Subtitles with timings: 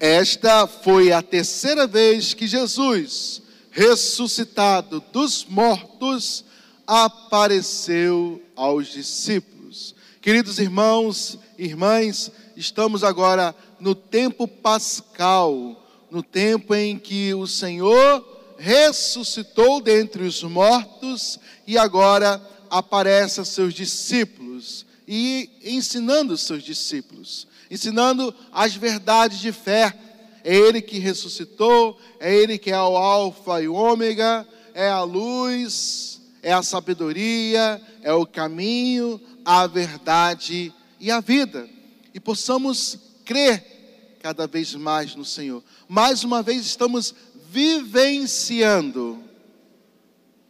[0.00, 6.42] Esta foi a terceira vez que Jesus, ressuscitado dos mortos,
[6.86, 9.94] apareceu aos discípulos.
[10.22, 19.82] Queridos irmãos irmãs, estamos agora no tempo pascal, no tempo em que o Senhor ressuscitou
[19.82, 22.40] dentre os mortos e agora
[22.70, 29.94] aparece a seus discípulos e ensinando os seus discípulos ensinando as verdades de fé.
[30.42, 35.02] É Ele que ressuscitou, é Ele que é o Alfa e o Ômega, é a
[35.02, 41.68] luz, é a sabedoria, é o caminho, a verdade e a vida.
[42.14, 45.62] E possamos crer cada vez mais no Senhor.
[45.88, 47.14] Mais uma vez estamos
[47.50, 49.22] vivenciando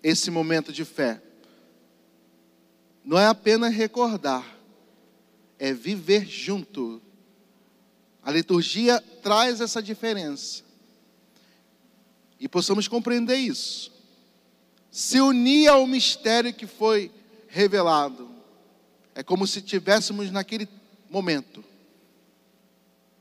[0.02, 1.20] esse momento de fé.
[3.04, 4.44] Não é apenas recordar,
[5.58, 7.00] é viver junto
[8.22, 10.62] a liturgia traz essa diferença.
[12.38, 13.92] E possamos compreender isso.
[14.90, 17.10] Se unir ao mistério que foi
[17.48, 18.28] revelado.
[19.14, 20.68] É como se estivéssemos naquele
[21.10, 21.64] momento,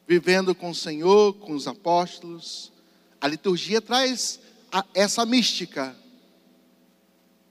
[0.08, 2.72] vivendo com o Senhor, com os apóstolos.
[3.20, 4.40] A liturgia traz
[4.72, 5.96] a, essa mística.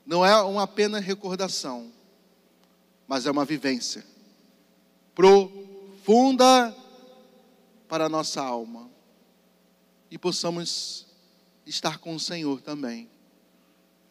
[0.07, 1.93] Não é uma apenas recordação,
[3.07, 4.05] mas é uma vivência
[5.19, 6.73] profunda
[7.89, 8.91] para a nossa alma
[10.11, 11.07] e possamos
[11.67, 13.09] estar com o Senhor também.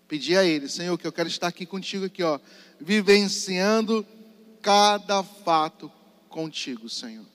[0.08, 2.40] Pedir a Ele, Senhor, que eu quero estar aqui contigo, aqui, ó,
[2.80, 4.06] vivenciando
[4.62, 5.92] cada fato
[6.30, 7.26] contigo, Senhor.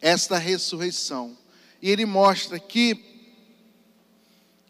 [0.00, 1.36] Esta ressurreição.
[1.80, 3.12] E Ele mostra que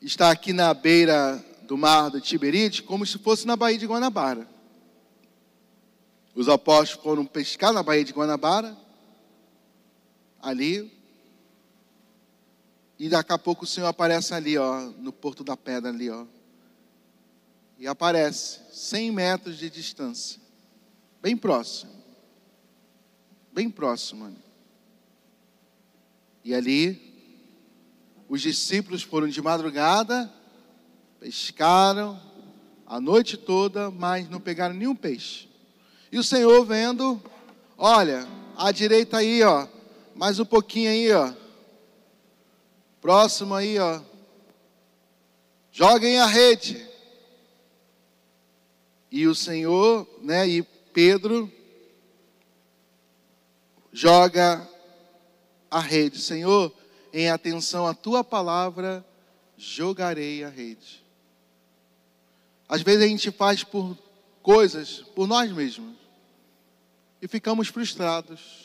[0.01, 4.49] está aqui na beira do mar do Tiberide, como se fosse na Baía de Guanabara.
[6.35, 8.77] Os apóstolos foram pescar na Baía de Guanabara,
[10.43, 10.93] ali.
[12.99, 16.27] E daqui a pouco o Senhor aparece ali, ó, no Porto da Pedra ali, ó.
[17.79, 20.41] E aparece 100 metros de distância.
[21.21, 21.93] Bem próximo.
[23.53, 24.37] Bem próximo, mano.
[26.45, 27.13] E ali
[28.29, 30.33] os discípulos foram de madrugada,
[31.21, 32.21] pescaram
[32.87, 35.49] a noite toda, mas não pegaram nenhum peixe.
[36.11, 37.23] E o Senhor vendo,
[37.77, 39.67] olha, à direita aí, ó,
[40.15, 41.33] mais um pouquinho aí, ó.
[43.01, 44.01] Próximo aí, ó.
[45.71, 46.87] Joguem a rede.
[49.11, 51.51] E o Senhor, né, e Pedro
[53.93, 54.67] joga
[55.71, 56.19] a rede.
[56.19, 56.73] Senhor,
[57.13, 59.05] em atenção à tua palavra,
[59.57, 61.05] jogarei a rede.
[62.69, 63.97] Às vezes a gente faz por
[64.43, 65.95] coisas por nós mesmos
[67.21, 68.62] e ficamos frustrados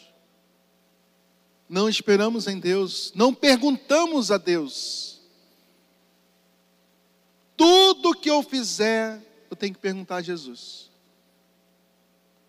[1.67, 5.19] não esperamos em Deus, não perguntamos a Deus.
[7.55, 10.89] Tudo que eu fizer, eu tenho que perguntar a Jesus.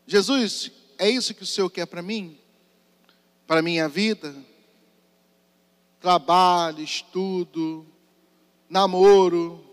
[0.06, 2.38] Jesus, é isso que o Senhor quer para mim?
[3.46, 4.34] Para a minha vida?
[6.00, 7.86] Trabalho, estudo,
[8.68, 9.64] namoro,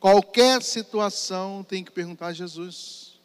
[0.00, 3.20] qualquer situação, tem que perguntar a Jesus.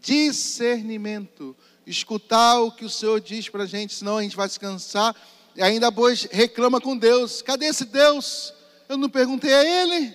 [0.00, 1.56] Discernimento
[1.86, 5.14] escutar o que o Senhor diz para a gente, senão a gente vai se cansar
[5.54, 8.52] e ainda depois reclama com Deus: cadê esse Deus?
[8.88, 10.14] Eu não perguntei a Ele,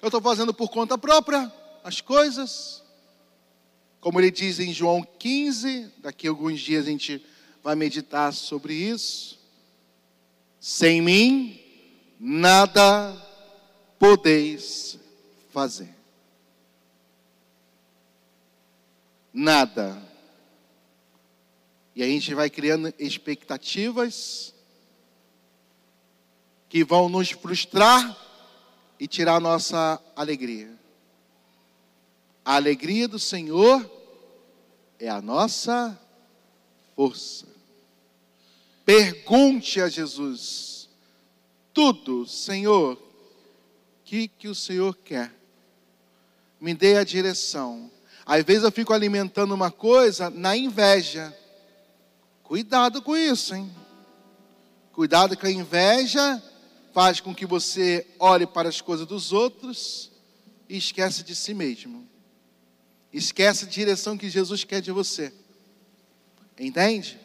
[0.00, 1.52] eu estou fazendo por conta própria
[1.84, 2.82] as coisas.
[4.00, 7.24] Como ele diz em João 15, daqui a alguns dias a gente
[7.62, 9.38] vai meditar sobre isso.
[10.58, 11.60] Sem mim,
[12.18, 13.16] nada
[14.00, 14.98] podeis
[15.52, 15.94] fazer.
[19.32, 20.11] Nada
[21.94, 24.54] e a gente vai criando expectativas
[26.68, 28.16] que vão nos frustrar
[28.98, 30.72] e tirar nossa alegria.
[32.44, 33.88] A alegria do Senhor
[34.98, 35.98] é a nossa
[36.96, 37.46] força.
[38.84, 40.88] Pergunte a Jesus
[41.74, 43.00] tudo, Senhor,
[44.04, 45.32] que, que o Senhor quer.
[46.60, 47.90] Me dê a direção.
[48.26, 51.36] Às vezes eu fico alimentando uma coisa na inveja.
[52.52, 53.74] Cuidado com isso, hein?
[54.92, 56.42] Cuidado com a inveja,
[56.92, 60.12] faz com que você olhe para as coisas dos outros
[60.68, 62.06] e esquece de si mesmo.
[63.10, 65.32] Esquece a direção que Jesus quer de você.
[66.60, 67.18] Entende?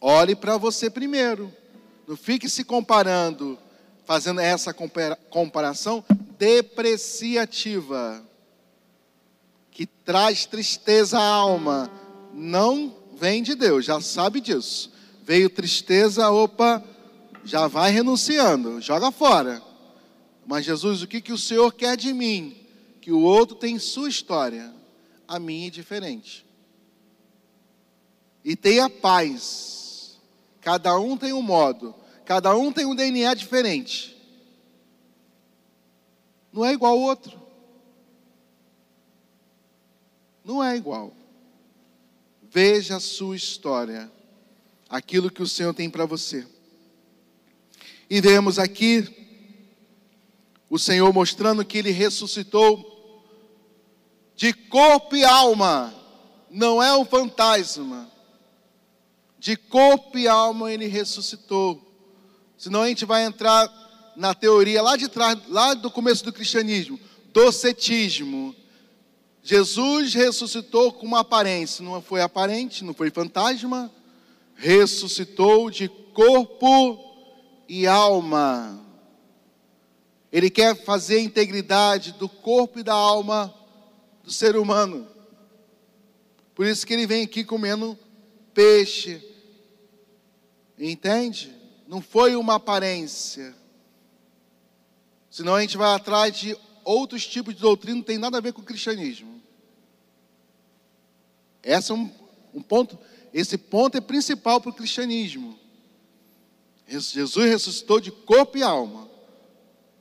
[0.00, 1.54] Olhe para você primeiro.
[2.04, 3.56] Não fique se comparando,
[4.04, 4.74] fazendo essa
[5.30, 6.04] comparação
[6.36, 8.20] depreciativa,
[9.70, 11.88] que traz tristeza à alma.
[12.34, 14.92] Não vem de Deus, já sabe disso.
[15.22, 16.82] Veio tristeza, opa,
[17.44, 19.62] já vai renunciando, joga fora.
[20.46, 22.56] Mas Jesus, o que, que o Senhor quer de mim?
[23.00, 24.72] Que o outro tem sua história,
[25.26, 26.46] a minha é diferente.
[28.44, 30.18] E tenha paz.
[30.60, 31.94] Cada um tem um modo,
[32.24, 34.16] cada um tem um DNA diferente.
[36.52, 37.38] Não é igual ao outro.
[40.44, 41.12] Não é igual.
[42.60, 44.10] Veja a sua história,
[44.88, 46.44] aquilo que o Senhor tem para você.
[48.10, 49.06] E vemos aqui
[50.68, 53.22] o Senhor mostrando que ele ressuscitou
[54.34, 55.94] de corpo e alma,
[56.50, 58.10] não é um fantasma.
[59.38, 61.80] De corpo e alma ele ressuscitou.
[62.58, 63.72] Senão a gente vai entrar
[64.16, 66.98] na teoria lá de trás, lá do começo do cristianismo,
[67.32, 68.52] docetismo.
[69.48, 73.90] Jesus ressuscitou com uma aparência, não foi aparente, não foi fantasma,
[74.54, 76.98] ressuscitou de corpo
[77.66, 78.78] e alma.
[80.30, 83.54] Ele quer fazer a integridade do corpo e da alma
[84.22, 85.08] do ser humano.
[86.54, 87.98] Por isso que ele vem aqui comendo
[88.52, 89.18] peixe.
[90.78, 91.56] Entende?
[91.86, 93.56] Não foi uma aparência.
[95.30, 96.54] Senão a gente vai atrás de
[96.84, 99.37] outros tipos de doutrina, não tem nada a ver com o cristianismo.
[101.62, 102.10] Esse é um,
[102.54, 102.98] um ponto,
[103.32, 105.58] esse ponto é principal para o cristianismo.
[106.86, 109.08] Jesus ressuscitou de corpo e alma.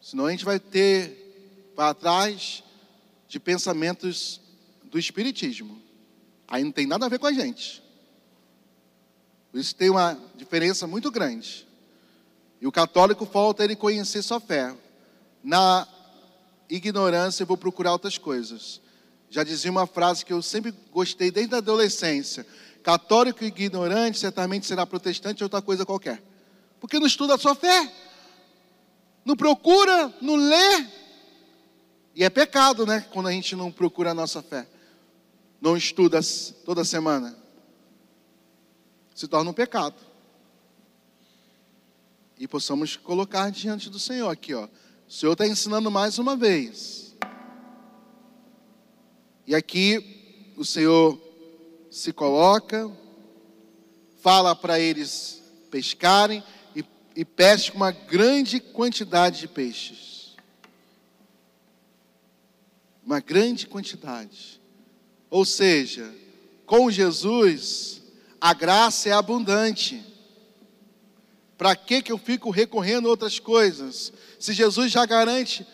[0.02, 2.64] Senão a gente vai ter para trás
[3.28, 4.40] de pensamentos
[4.84, 5.82] do espiritismo.
[6.48, 7.84] Aí não tem nada a ver com a gente.
[9.52, 11.68] Por isso tem uma diferença muito grande.
[12.62, 14.76] E o católico falta ele conhecer sua fé
[15.44, 15.88] na
[16.70, 18.82] ignorância eu vou procurar outras coisas.
[19.30, 22.46] Já dizia uma frase que eu sempre gostei desde a adolescência:
[22.82, 26.24] católico e ignorante certamente será protestante ou outra coisa qualquer.
[26.80, 27.92] Porque não estuda a sua fé,
[29.26, 30.88] não procura, não lê.
[32.16, 33.06] E é pecado, né?
[33.12, 34.68] Quando a gente não procura a nossa fé,
[35.62, 36.20] não estuda
[36.66, 37.38] toda semana.
[39.14, 39.96] Se torna um pecado.
[42.40, 44.66] E possamos colocar diante do Senhor aqui, ó.
[45.08, 47.07] O Senhor está ensinando mais uma vez.
[49.48, 51.18] E aqui o Senhor
[51.90, 52.92] se coloca,
[54.22, 55.42] fala para eles
[55.72, 56.44] pescarem
[56.76, 56.84] e,
[57.16, 60.36] e pesca uma grande quantidade de peixes.
[63.06, 64.60] Uma grande quantidade.
[65.30, 66.14] Ou seja,
[66.66, 68.02] com Jesus,
[68.42, 70.04] a graça é abundante.
[71.58, 74.12] Para que, que eu fico recorrendo a outras coisas?
[74.38, 75.66] Se Jesus já garante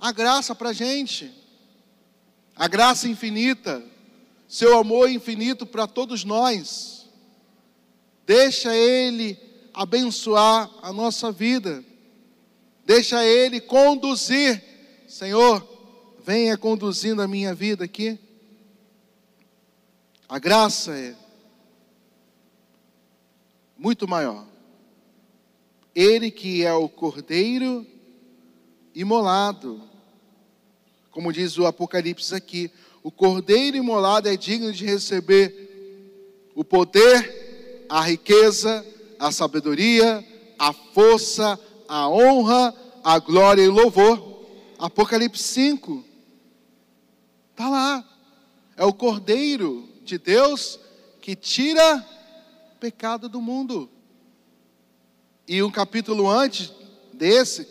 [0.00, 1.30] a graça para a gente,
[2.58, 3.84] a graça infinita,
[4.48, 7.08] seu amor infinito para todos nós.
[8.26, 9.38] Deixa Ele
[9.72, 11.84] abençoar a nossa vida,
[12.84, 14.62] deixa Ele conduzir.
[15.06, 15.66] Senhor,
[16.24, 18.18] venha conduzindo a minha vida aqui.
[20.28, 21.14] A graça é
[23.78, 24.44] muito maior.
[25.94, 27.86] Ele que é o Cordeiro
[28.94, 29.80] imolado.
[31.10, 32.70] Como diz o Apocalipse aqui,
[33.02, 35.68] o Cordeiro imolado é digno de receber
[36.54, 38.84] o poder, a riqueza,
[39.18, 40.24] a sabedoria,
[40.58, 44.44] a força, a honra, a glória e o louvor.
[44.78, 46.04] Apocalipse 5.
[47.52, 48.04] Está lá.
[48.76, 50.78] É o Cordeiro de Deus
[51.20, 52.06] que tira
[52.78, 53.90] pecado do mundo.
[55.46, 56.72] E um capítulo antes
[57.12, 57.66] desse,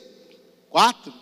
[0.70, 1.14] quatro,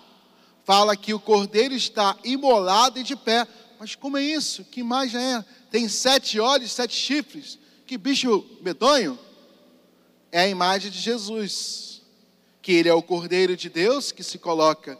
[0.65, 3.48] fala que o cordeiro está imolado e de pé.
[3.79, 4.63] Mas como é isso?
[4.65, 5.45] Que imagem é?
[5.72, 7.57] Tem sete olhos, sete chifres.
[7.86, 9.17] Que bicho medonho?
[10.31, 12.01] É a imagem de Jesus.
[12.62, 14.98] Que ele é o cordeiro de Deus que se coloca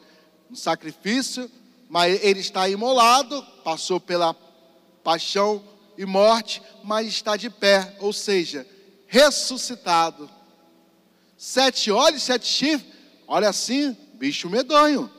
[0.50, 1.50] no sacrifício,
[1.89, 4.36] mas ele está imolado, passou pela
[5.03, 5.63] paixão
[5.98, 8.67] e morte, mas está de pé, ou seja,
[9.07, 10.29] ressuscitado
[11.38, 12.93] Sete olhos, sete chifres.
[13.27, 15.12] Olha assim, bicho medonho.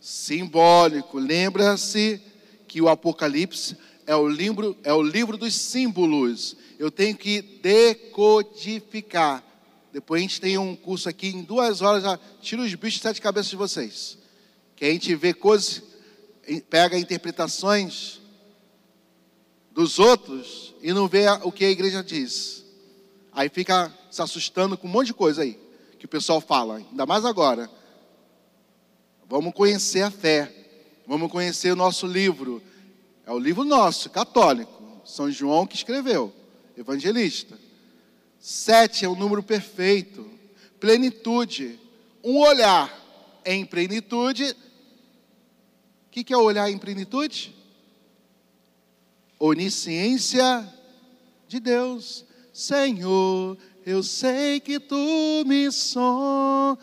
[0.00, 1.18] Simbólico.
[1.18, 2.20] Lembra-se
[2.66, 3.76] que o Apocalipse
[4.06, 6.56] é o livro, é o livro dos símbolos.
[6.78, 9.44] Eu tenho que decodificar.
[9.92, 13.02] Depois a gente tem um curso aqui, em duas horas já tira os bichos de
[13.02, 14.18] sete cabeças de vocês.
[14.74, 15.82] Que a gente vê coisas,
[16.70, 18.20] pega interpretações
[19.72, 22.64] dos outros e não vê o que a igreja diz.
[23.32, 25.58] Aí fica se assustando com um monte de coisa aí,
[25.98, 27.70] que o pessoal fala, ainda mais agora.
[29.30, 30.52] Vamos conhecer a fé,
[31.06, 32.60] vamos conhecer o nosso livro.
[33.24, 36.34] É o livro nosso, católico, São João que escreveu.
[36.76, 37.56] evangelista.
[38.40, 40.28] Sete é o número perfeito,
[40.80, 41.78] plenitude,
[42.24, 42.92] um olhar
[43.44, 44.50] em plenitude.
[44.50, 47.54] O que, que é olhar em plenitude?
[49.38, 50.68] Onisciência
[51.46, 52.24] de Deus.
[52.52, 56.78] Senhor, eu sei que tu me sondas,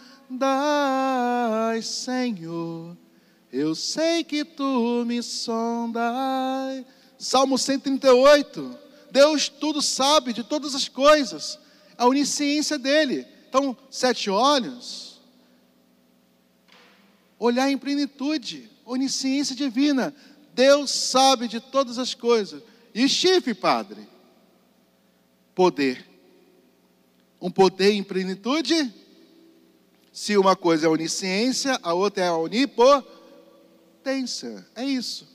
[1.85, 2.97] Senhor.
[3.51, 6.85] Eu sei que tu me sondas.
[7.17, 8.77] Salmo 138.
[9.11, 11.59] Deus tudo sabe de todas as coisas.
[11.97, 13.25] A onisciência dele.
[13.47, 15.21] Então, sete olhos.
[17.39, 18.69] Olhar em plenitude.
[18.85, 20.13] Onisciência divina.
[20.53, 22.61] Deus sabe de todas as coisas.
[22.93, 24.07] E chifre, padre?
[25.53, 26.16] Poder.
[27.41, 28.93] Um poder em plenitude.
[30.11, 33.05] Se uma coisa é onisciência, a outra é a onipotência.
[34.75, 35.27] É isso.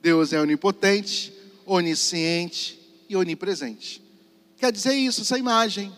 [0.00, 1.32] Deus é onipotente,
[1.64, 4.00] onisciente e onipresente.
[4.56, 5.92] Quer dizer isso, essa imagem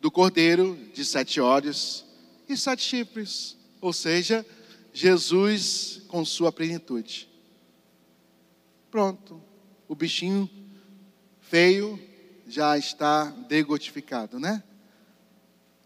[0.00, 2.04] do cordeiro de sete olhos
[2.48, 4.44] e sete chifres, ou seja,
[4.92, 7.28] Jesus com sua plenitude.
[8.90, 9.40] Pronto,
[9.88, 10.50] o bichinho
[11.40, 11.98] feio
[12.52, 14.62] já está degotificado, né?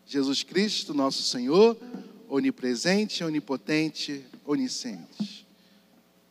[0.04, 1.78] Jesus Cristo, nosso Senhor,
[2.28, 5.46] onipresente, onipotente, onisciente.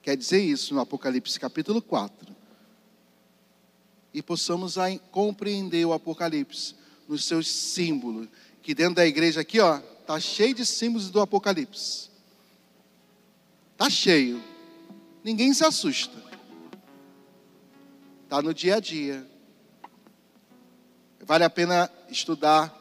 [0.01, 2.35] Quer dizer isso no Apocalipse capítulo 4.
[4.13, 4.75] E possamos
[5.09, 6.75] compreender o Apocalipse
[7.07, 8.27] nos seus símbolos.
[8.61, 12.09] Que dentro da igreja aqui, ó, tá cheio de símbolos do Apocalipse.
[13.77, 14.43] Tá cheio.
[15.23, 16.21] Ninguém se assusta.
[18.27, 19.34] Tá no dia a dia.
[21.25, 22.71] Vale a pena estudar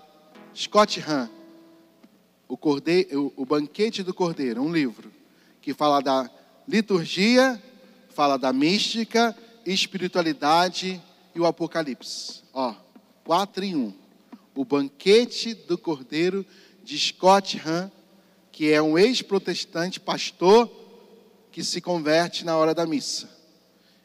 [0.55, 1.31] Scott Hahn,
[2.47, 2.59] o,
[3.37, 5.11] o Banquete do Cordeiro, um livro
[5.63, 6.31] que fala da
[6.69, 7.61] liturgia,
[8.11, 9.35] fala da mística,
[9.65, 11.03] espiritualidade
[11.35, 12.43] e o Apocalipse.
[12.53, 12.75] Ó,
[13.25, 13.95] quatro em um.
[14.55, 16.45] O banquete do Cordeiro
[16.83, 17.91] de Scott Hahn,
[18.53, 20.71] que é um ex-protestante pastor
[21.51, 23.27] que se converte na hora da missa.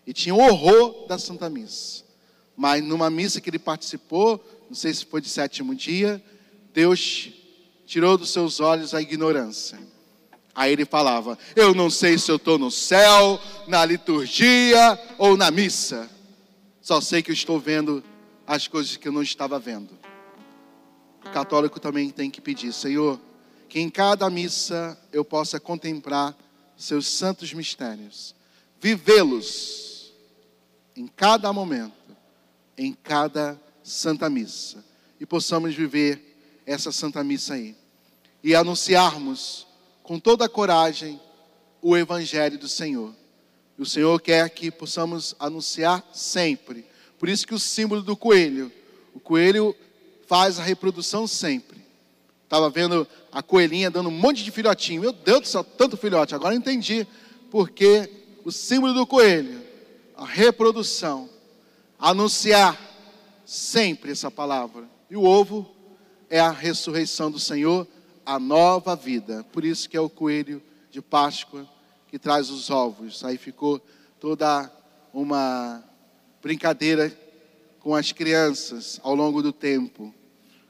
[0.08, 2.09] E tinha horror da Santa Missa.
[2.60, 6.22] Mas numa missa que ele participou, não sei se foi de sétimo dia,
[6.74, 7.30] Deus
[7.86, 9.80] tirou dos seus olhos a ignorância
[10.60, 15.50] Aí ele falava: Eu não sei se eu estou no céu, na liturgia ou na
[15.50, 16.10] missa.
[16.82, 18.04] Só sei que eu estou vendo
[18.46, 19.98] as coisas que eu não estava vendo.
[21.26, 23.18] O católico também tem que pedir: Senhor,
[23.70, 26.36] que em cada missa eu possa contemplar
[26.76, 28.36] seus santos mistérios,
[28.82, 30.12] vivê-los
[30.94, 31.94] em cada momento,
[32.80, 34.84] em cada santa missa,
[35.20, 37.76] e possamos viver essa santa missa aí
[38.42, 39.68] e anunciarmos
[40.02, 41.20] com toda a coragem
[41.82, 43.14] o Evangelho do Senhor.
[43.78, 46.86] E o Senhor quer que possamos anunciar sempre.
[47.18, 48.72] Por isso que o símbolo do coelho,
[49.14, 49.76] o coelho
[50.26, 51.84] faz a reprodução sempre.
[52.46, 55.02] Estava vendo a coelhinha dando um monte de filhotinho.
[55.02, 56.34] Meu Deus do céu, tanto filhote.
[56.34, 57.06] Agora entendi
[57.52, 58.10] porque
[58.46, 59.62] o símbolo do coelho,
[60.16, 61.30] a reprodução,
[62.00, 62.80] anunciar
[63.46, 64.88] sempre essa palavra.
[65.10, 65.70] E o ovo
[66.30, 67.86] é a ressurreição do Senhor
[68.26, 69.44] a nova vida.
[69.52, 71.68] Por isso que é o coelho de Páscoa
[72.08, 73.24] que traz os ovos.
[73.24, 73.82] Aí ficou
[74.20, 74.72] toda
[75.12, 75.84] uma
[76.42, 77.12] brincadeira
[77.80, 80.14] com as crianças ao longo do tempo.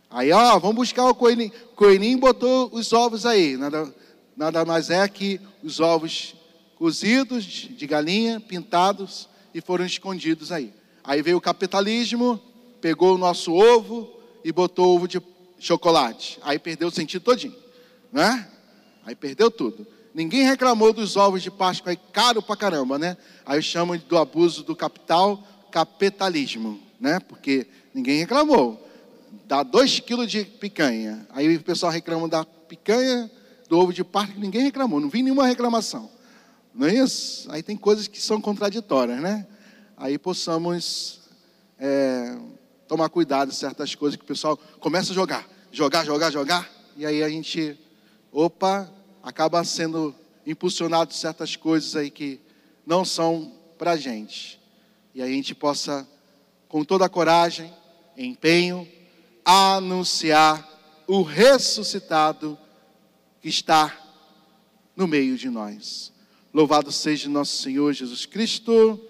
[0.10, 1.52] Aí, ó, vamos buscar o coelhinho.
[1.72, 3.58] O coelhinho botou os ovos aí.
[3.58, 3.94] Nada,
[4.36, 6.36] nada mais é que os ovos
[6.76, 10.74] cozidos de galinha, pintados e foram escondidos aí.
[11.10, 12.40] Aí veio o capitalismo,
[12.80, 15.20] pegou o nosso ovo e botou ovo de
[15.58, 16.38] chocolate.
[16.44, 17.56] Aí perdeu o sentido todinho,
[18.12, 18.48] né?
[19.04, 19.88] Aí perdeu tudo.
[20.14, 23.18] Ninguém reclamou dos ovos de Páscoa aí caro pra caramba, né?
[23.44, 27.20] Aí chamam do abuso do capital capitalismo, né?
[27.20, 28.80] Porque ninguém reclamou.
[29.48, 31.26] Dá dois quilos de picanha.
[31.32, 33.32] Aí o pessoal reclama da picanha,
[33.68, 35.00] do ovo de Páscoa, ninguém reclamou.
[35.00, 36.08] Não vi nenhuma reclamação.
[36.72, 37.52] Não é isso?
[37.52, 39.48] Aí tem coisas que são contraditórias, né?
[40.02, 41.20] Aí possamos
[41.78, 42.38] é,
[42.88, 47.22] tomar cuidado certas coisas que o pessoal começa a jogar, jogar, jogar, jogar, e aí
[47.22, 47.78] a gente,
[48.32, 48.90] opa,
[49.22, 50.16] acaba sendo
[50.48, 52.40] impulsionado certas coisas aí que
[52.86, 54.58] não são para gente.
[55.14, 56.08] E a gente possa,
[56.70, 57.70] com toda a coragem,
[58.18, 58.88] empenho,
[59.44, 60.66] anunciar
[61.08, 62.58] o ressuscitado
[63.42, 63.94] que está
[64.96, 66.14] no meio de nós.
[66.54, 69.09] Louvado seja nosso Senhor Jesus Cristo